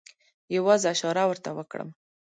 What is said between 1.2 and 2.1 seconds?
ورته وکړم.